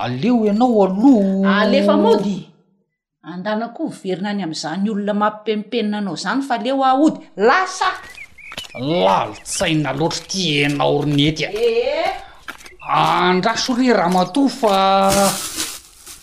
[0.00, 2.36] aleo ianao aloa alefa mody
[3.30, 7.18] andana koa verinany am'zany olona mampipemipenina anao zany fa aleo aody
[7.48, 7.90] lasa
[9.02, 12.12] lalitsaina loatra ty enaoronetya eh?
[13.02, 14.74] andraso ry raha matoa fa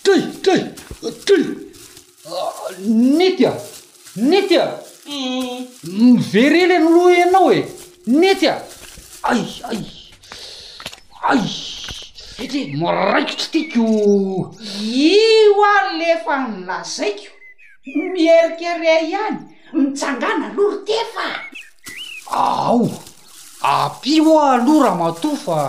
[0.03, 1.33] trey tre t
[2.27, 3.51] ah, nety a
[4.31, 4.65] nety a
[5.17, 5.53] eh.
[5.99, 7.61] miverelyn'loa ianao e
[8.23, 8.55] nety a
[9.31, 9.79] ai ai
[11.31, 11.49] ai
[12.43, 13.87] et miraikitry tiako
[14.91, 17.31] io alefa ny lazaiko
[18.11, 19.37] mieokerea ihany
[19.79, 21.25] mitsangana lory tefa
[22.43, 22.83] ao
[23.75, 25.59] ampi oa alo ra mato fa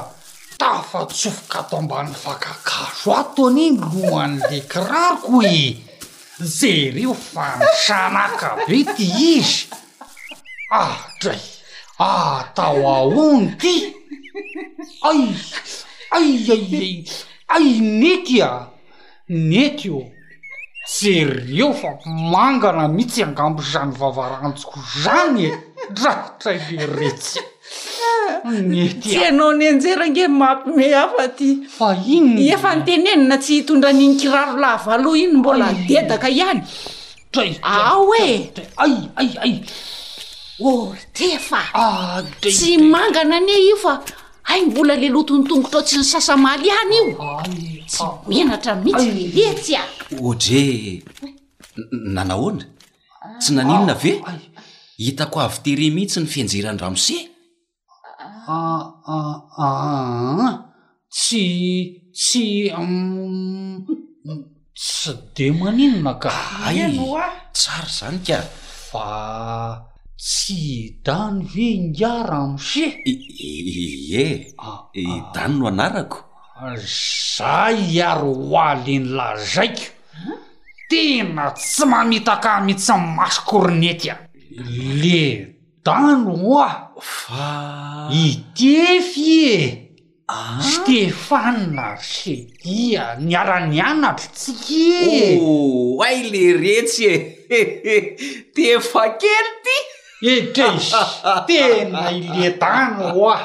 [0.60, 5.76] tafa tsofoka ato ambany fakakaso ato any iny lo anylekirariko i
[6.58, 9.06] zereo fanisanaka be ty
[9.40, 9.68] izy
[10.80, 11.40] ahdray
[12.08, 13.74] atao ah, aony ty
[15.08, 15.22] ai
[16.16, 16.94] ai ai ai
[17.54, 17.64] ai
[18.02, 18.68] neky a
[19.52, 19.96] nety ah.
[19.98, 20.02] o
[20.98, 21.90] zereo fa
[22.34, 25.50] mangana mihitsy angambo zano vavaranjiko zany e
[26.02, 27.38] ra tray le retsy
[29.00, 31.48] tsy anao nyanjera nge mampy me afa ty
[31.86, 36.60] a in efa nytenenina tsy hitondraniny kiraro lava aloha iny mbola ndedaka ihany
[37.62, 39.10] a eaiai
[39.44, 39.56] ai
[40.68, 43.94] otefa ah, tsy mangana ane io fa
[44.44, 47.16] ai mbola le lotony tongotra ao tsy ny sasamaly any io
[47.86, 48.12] tsy ah.
[48.28, 49.82] menatra mitsy mi letsy a
[50.22, 51.02] odre
[52.14, 52.64] nanahona
[53.40, 54.12] tsy naninona ve
[54.98, 57.29] hitako avy tere mihitsy ny fienjerandramose
[61.10, 62.72] tsy tsy
[64.82, 67.22] sy de maninona kaayvoa
[67.56, 68.38] tsara zany ka
[68.90, 69.06] fa
[70.18, 70.54] tsy
[70.86, 74.32] idany ve ingara amiseheh
[75.02, 76.18] idano no anarako
[77.36, 79.84] za iaro oaliny lazaiko
[80.88, 84.14] tena tsy mamitaka mihtsy ymaso koronetya
[85.02, 85.22] le
[85.84, 89.66] anaa itefy e
[90.72, 97.08] stehan narcedia niaranianaty tsy oh, ay le retsy
[97.48, 97.60] e
[98.54, 99.76] tefa kely ty
[100.36, 100.90] etra iz
[101.48, 103.40] tena ile tano oa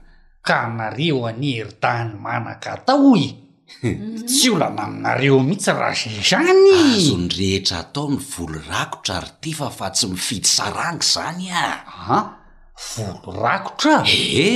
[0.47, 3.17] ka nareo any heri-tany manaka atao
[4.29, 9.87] tsy olana aminareo mihitsy ra zy zanyzonyrehetra atao ny volo rakotra ary te fa fa
[9.97, 11.67] tsy mifidy saraniko zany a
[12.09, 12.23] aa
[12.93, 14.51] volo rakotra e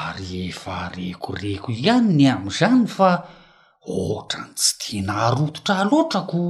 [0.00, 3.10] ary efa rekoreko ihany ny am'izany fa
[3.98, 6.40] ohtra ny tsy dina arototra lotrako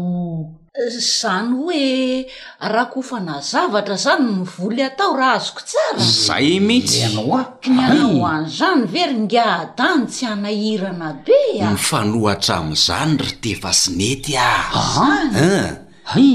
[0.85, 2.27] zany hoe
[2.61, 9.03] arakofana zavatra zany ny voly atao raha azoko tsara zay mihitsy anoa nyanaoany zany ve
[9.13, 15.49] ryngadany tsy hanahirana be ny fanohatra ami'izany ry tevasinety an a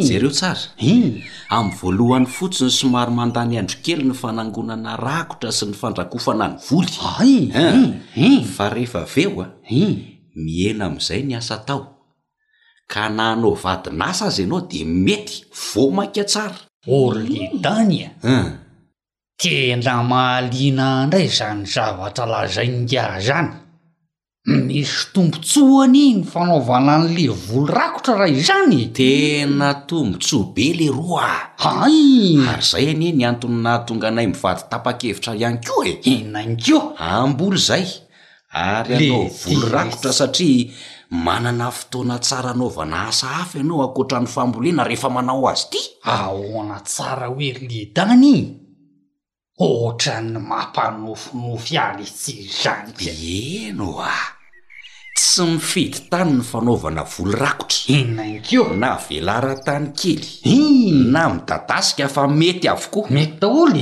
[0.08, 6.58] jereo tsara ami'ny voalohan'ny fotsiny somary mandany androkely ny fanangonana rakotra sy ny fandrakofana ny
[6.66, 7.66] volya
[8.56, 9.46] fa rehefa veoa
[10.44, 12.01] mihena ami'izay ny asa tao
[12.92, 15.36] ka nanao vadinasa azy ianao de mety
[15.68, 16.58] vo mainka tsara
[17.02, 18.50] orlidania a hm.
[19.42, 23.52] tenna mahaliana ndray zany zavatra lazai nygara zany
[24.66, 31.28] misy tombontsoa an'iny ny fanaovana n'le volo rakotra raha izany tena tombontsoa be leroa
[31.68, 32.00] ah ay
[32.52, 36.78] ary zay anie nyantonyna tonga anay mivady tapa-kevitra ihany ko e inany ko
[37.14, 37.86] ambola zay
[38.68, 40.64] ary anao volo rakotra satria
[41.12, 46.80] manana fotoana tsara anaovana asa hafy ianao ankoatra ny fambolena rehefa manao azy ty ahona
[46.80, 48.36] tsara hoeli tany
[49.60, 54.14] otra ny mampanofinofy aly tsyy zanyk enoa
[55.18, 62.08] tsy mifidy tany ny fanaovana volo rakotra inan keo na velara-tany kely i na midatasika
[62.16, 63.82] fa mety avokoa mety daholy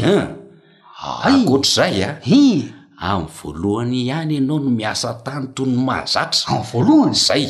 [1.03, 7.47] aoatra zay a hi am voalohany ihany ianao no miasa tany toy ny mahazatrazay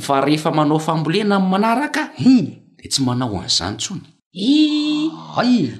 [0.00, 4.06] fa rehefa manao fambolena a manaraka de tsy manao an'izany tsony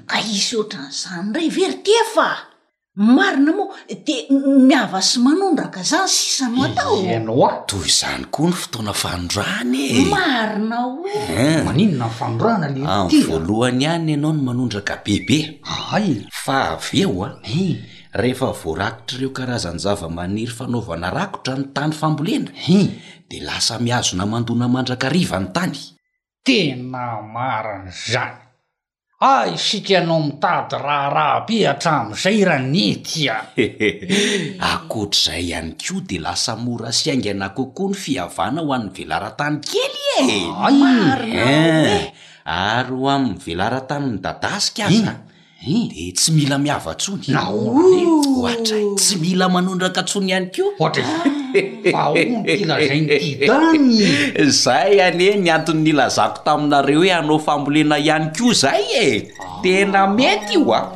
[0.07, 2.29] ka isy otra n'zany re very ty afa
[2.99, 4.15] e marina mo de
[4.67, 10.01] miava sy manondraka zany sisano ataoto izany koa ny fotoana fanodrahanya e.
[11.31, 11.63] eh.
[11.63, 15.47] a voalohany ihany ianao no manondraka bebea
[16.47, 17.05] ave
[18.15, 22.91] rehefa voarakitraireo karazany zava-maniry fanaovana rakotra ny tany fambolena n
[23.29, 25.75] dia lasa miazona mandona mandrakariva ny tany
[26.45, 28.35] tena marin'zany
[29.19, 33.35] a sika nao mitady raha rahabe atramin'izay ranetya
[34.73, 40.23] akoatr'zay ihany koa di lasa mora syaingana kokoa ny fihavana ho an'ny velaran-tany kely e
[40.23, 42.01] eh,
[42.47, 45.26] ary ho amin'ny velaran-taniny dadasika aza
[45.65, 50.91] de tsy mila miava ntsonynahatra tsy mila manondraka antsony ihany ko ah.
[54.37, 59.31] da zay anye nyanton'nylazako taminareo hoe anao fambolena ihany ko zay e
[59.63, 60.13] tena ah.
[60.13, 60.91] mety io a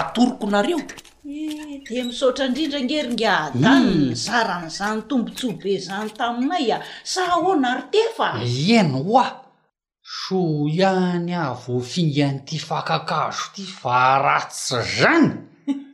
[0.00, 0.78] atorikonareo
[1.26, 4.14] eh, de misaotra indrindra nheringadann hmm.
[4.14, 9.45] saran'izany tombontsy be zany taminay a sa ho nary tefain oa
[10.26, 15.30] so ihany avo fingany ty fakakazo ty faratsy zany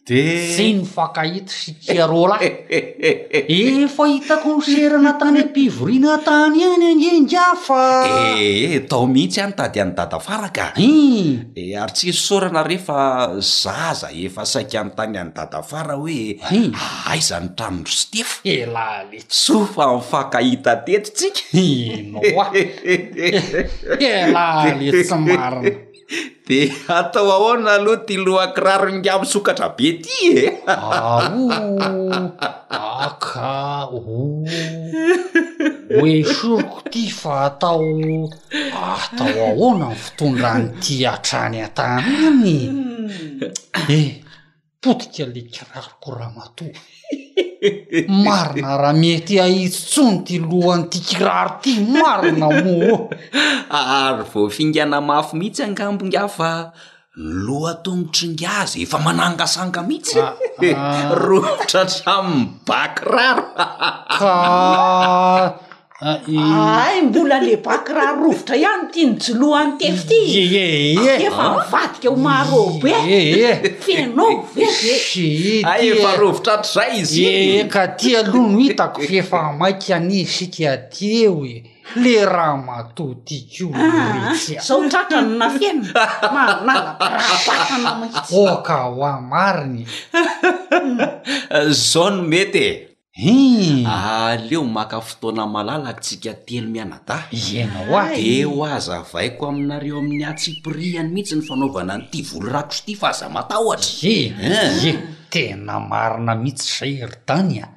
[0.02, 2.66] desy nifankahita sikaro lahy
[3.86, 8.38] efa hitakonserana tany ampivoriana tany any anyengafae eh,
[8.74, 10.74] eh, tao mihitsy any tady any dadafara kae
[11.54, 12.98] eh, ary tsisy sorana rehefa
[13.62, 16.18] zaza efa saika anytany any dadafara hoe
[16.50, 21.46] aaizan'ny ah, tranoro sy tefa ela let sofa nifankahita tetotsika
[22.10, 22.50] noa ah.
[24.02, 25.91] elaletsy marina
[26.48, 30.44] de atao ahoana aloha ty lohakiraro ningamosokatra be ty e
[33.06, 33.98] akao
[35.98, 37.86] hoe soroko ty fa atao
[38.96, 43.88] atao ahoana ny fitondranyty atrany a-tanany hmm.
[43.96, 44.08] eh
[44.82, 46.64] potika le kirarokoramato
[48.10, 53.06] marina raha mety aitzy tsony ty lohanytya kiraro ty marina mo
[53.70, 56.50] ary vo fingana mafy mihitsy angambonga fa
[57.16, 61.14] loha tongotrongazy efa mananga sanga mihitsy ah, ah.
[61.22, 64.26] rotratrammi bakiraroa
[66.04, 66.18] Ah,
[66.82, 73.54] ay mbola lebaky rahha rovotra ihany ti nijoloan tetyee efa miadika ho marobo ee
[73.96, 81.56] enyia efarovotratr zay izy ka tia alohnomitako fefa maiky any sikaty eo e
[82.02, 89.86] le raha matoty ko ah, syazaotatran nafen aaahaaôka ho amariny
[91.90, 99.98] zaon metye healeo maka fotoana malalako tsika telo mianatahy ianao ah eo aza vaiko aminareo
[100.00, 104.32] amin'ny atsiprihany mihitsy ny fanaovana nyti volo rakoro ity fa aza matahotra eh
[104.88, 104.92] e
[105.28, 107.68] tena marina mihitsy zay eritany a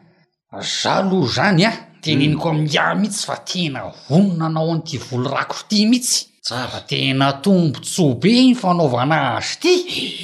[0.63, 1.71] za aloha zany a
[2.01, 2.57] teneniko mm.
[2.63, 8.55] miiah mihitsy fa tena honona anao anity volo rakoro ity mihitsy tsara tena tombontsobe ny
[8.55, 9.67] fanaovana azy ity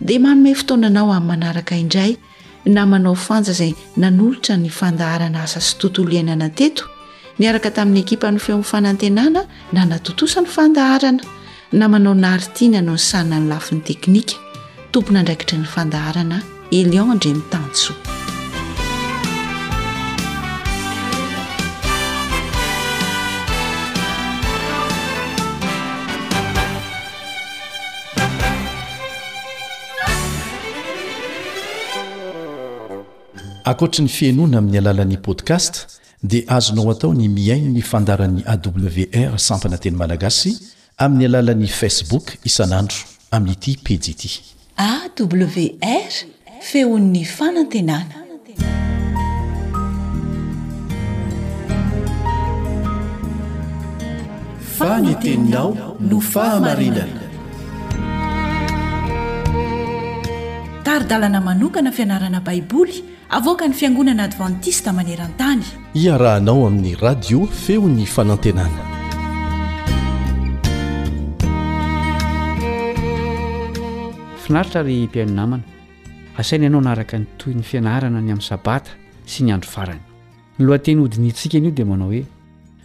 [0.05, 2.13] dia manomay fotonanao amin'ny manaraka indray
[2.75, 3.73] na manao fanja zay
[4.03, 6.85] nanolotra ny fandaharana asa sy tontolo iainana teto
[7.39, 9.43] niaraka tamin'ny ekipa ny feo 'nyfanantenana
[9.75, 11.23] na natotosany fandaharana
[11.79, 14.35] na manao naaritiana no ny sana ny lafin'ny teknika
[14.93, 16.39] tompona andraikitry ny fandaharana
[16.81, 17.93] elian ndre mitanso
[33.65, 35.75] akoatra ny fianoana amin'ny alalan'i podcast
[36.31, 40.51] dia azonao atao ny miaino ny fandaran'ny awr sampana ateny malagasy
[41.05, 43.01] amin'ny alalan'ni facebook isan'andro
[43.35, 44.33] amin'nyity pediity
[44.89, 46.13] awr
[46.73, 48.19] feon'ny fanantenana
[54.79, 55.69] faneteninao
[56.11, 57.21] no fahamarinanaa
[63.33, 65.63] avoka ny fiangonana advantista maneran-tany
[66.01, 68.79] iarahanao amin'ny radio feony fanantenana
[74.45, 75.63] finaritra ry mpiainonamana
[76.39, 78.93] asaina ianao naraka ny toy ny fianarana ny amin'ny sabata
[79.25, 80.03] sy ny andro farany
[80.59, 82.25] ny loa teny hodinintsika iny io dia manao hoe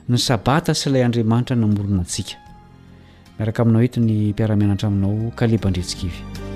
[0.09, 2.35] ny sabata sy ilay andriamanitra namorona antsika
[3.37, 6.46] miaraka aminao hetiny mpiaramenatra aminao kalebandretsikivy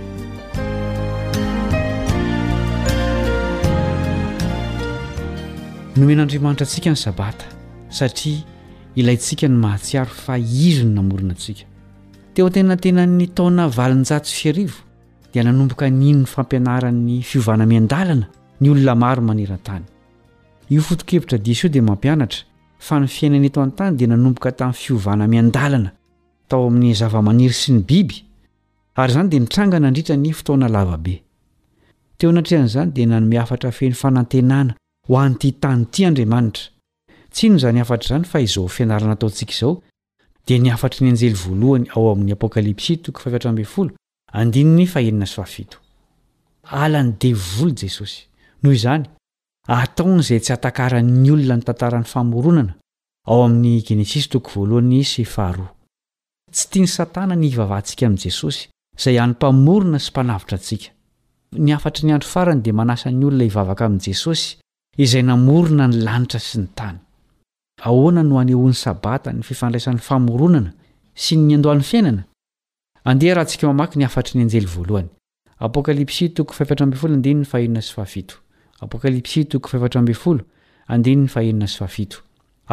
[5.98, 7.46] nomen'andriamanitra antsika ny sabata
[7.90, 8.40] satria
[8.96, 11.66] ilayntsika ny mahatsiaro fa izo ny namorina antsika
[12.34, 14.80] teo a-tena tenany taona valinjatsy fiarivo
[15.34, 18.26] dia nanomboka nyino ny fampianaran'ny fiovana mian-dalana
[18.62, 19.84] ny olona maro maneran-tany
[20.70, 22.40] io foto-kevitra dis eo dia mampianatra
[22.80, 25.92] fa ny fiainany eto any tany dia nanomboka tamin'ny fiovana mian-dalana
[26.48, 28.24] tao amin'ny zava-maniry sy ny biby
[28.96, 31.20] ary izany dia nitrangana andritra ny fotona lavabe
[32.18, 34.80] teo anatrian'izany dia nanome hafatra fen'ny fanantenana
[35.12, 36.64] hoanyty tany ty andriamanitra
[37.34, 39.74] tsino zany afatra izany fa izao fianaranataontsikazao
[40.50, 40.58] na
[41.12, 43.64] nje vaony ao amin'ny apas toehonay
[49.96, 55.24] tsynyolona nytantan'ny aoonnaaoain'yto aohysy
[56.72, 56.90] tiany
[57.20, 58.66] aa ny ivavahntsika amin' jesosyy
[59.18, 59.34] nn
[60.06, 60.40] syma
[61.64, 64.48] ny ar ny andro farany di manasan'ny olona ivavaka amin'jesosy
[64.98, 66.98] izay namorona ny lanitra sy ny tany
[67.86, 70.72] ahoana noaneony sabata ny fifandraisan'ny famoronana
[71.24, 72.24] sy ny andohany fiainana
[73.08, 75.12] andeha rahantsika mamaky ny afatry ny anjely voalohany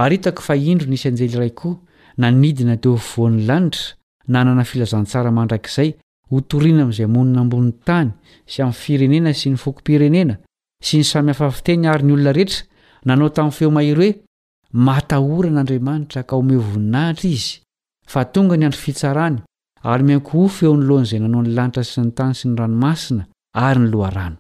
[0.05, 1.77] aritako fa indro nisy anjely rai koa
[2.19, 3.95] nanidina teo voany lanitra
[4.29, 5.95] nanana filazantsara mandrakizay
[6.31, 8.11] ho torina ami'izay monina amboniny tany
[8.47, 10.39] sy amy firenena sy ny fokompirenena
[10.81, 12.65] sy ny samyhafafiteny ary ny olona rehetra
[13.05, 14.21] nanao tamin'ny feo mahiry hoe
[14.87, 17.59] matahoran'andriamanitra ka omeo voninahitra izy
[18.13, 19.39] fa tonga ny andro fitsarany
[19.83, 23.25] ary miainky ho fo eonloan'zay nanao nilanitra sy ny tany sy ny ranomasina
[23.55, 24.37] ary nyloharano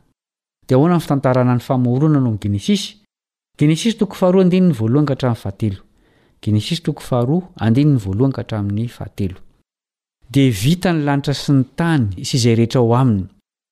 [10.31, 13.25] dia vita ny lanitra sy ny tany sy izay rehetra ao aminy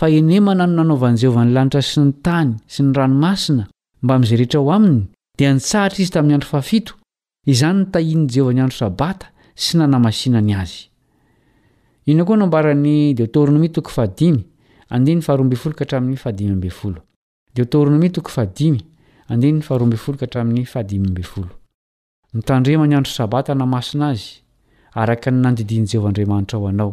[0.00, 3.64] fa enemana no nanaovan'ijehovah ny lanitra sy ny tany sy ny ranomasina
[4.02, 5.02] mba m'zay rehetra ho aminy
[5.38, 6.92] dia nitsahatra izy tamin'ny andro fahafito
[7.52, 10.88] izany nytahian' jehova ny andro sabata sy nanamasinany azy
[12.08, 12.14] i
[22.38, 24.28] mitandrema ny andro sabata anamasina azy
[25.00, 26.92] araka ny nandidian'jehovahandriamanitra ho anao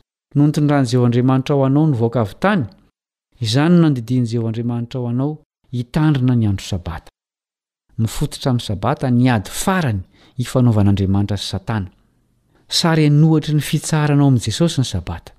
[0.35, 2.65] nontony rahanyzeoandriamanitra ao anao novaoka avytany
[3.45, 5.31] izany nandidianyzeoandriamanitra ao anao
[5.81, 7.09] itandrina nyandro sabata
[7.97, 9.99] mifototra amin'ny sabata niady farany
[10.43, 11.89] ifanaovan'andriamanitra sy satana
[12.79, 15.31] saryanohatry ny fitsaranao amin' jesosy ny sabata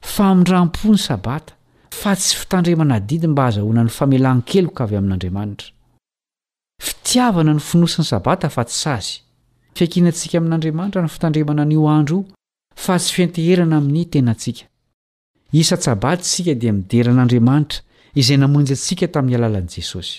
[0.00, 1.54] fa mindram-po ny sabata
[1.90, 5.68] fa tsy fitandremana didi mba hazahoana ny famelan-keloka avy amin'andriamanitra
[6.86, 9.12] fitiavana ny finosin'ny sabata fa tsy sazy
[9.76, 12.18] fiakinantsika amin'andriamanitra ny fitandremana nio andro
[12.84, 14.64] fa tsy fienteherana amin'ny tenantsika
[15.60, 17.78] isa--tsabatisika dia mideran'andriamanitra
[18.20, 20.18] izay namonjy antsika tamin'ny alalan'i jesosy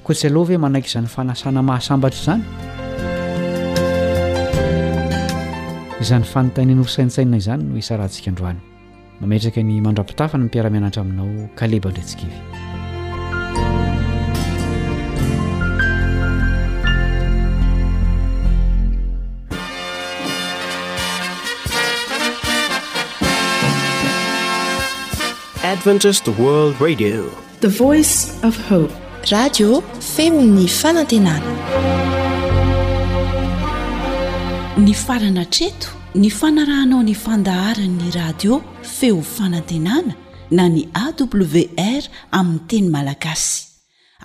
[0.04, 2.44] koa tsy alohaavae manaiky izany fanasana mahasambatra izany
[6.06, 8.62] izany fanontaninhoisainsainna izany no isarantsika androany
[9.22, 12.73] mametraka ny mandroapitafany nipiaramianatra aminao kaleba indrayntsikevy
[25.82, 27.14] femfaany
[35.06, 40.14] farana treto ny fanarahnao ny fandaharanyny radio feo fanantenana
[40.52, 42.04] na ny awr
[42.38, 43.68] aminy teny malagasy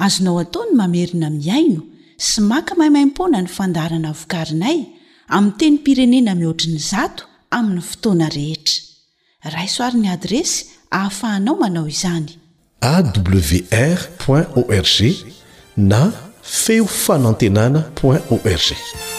[0.05, 1.81] azonao ataony mamerina miaino
[2.19, 4.85] sy maka maimaimpona ny fandaharana vokarinay
[5.37, 7.25] ami teny pirenena mihoatriny zato
[7.57, 8.83] amin'ny fotoana rehetra
[9.57, 12.37] raisoarin'ny adresy ahafahanao manao izany
[12.93, 14.97] awr org
[15.77, 16.13] na
[16.43, 19.18] feofano antenana o org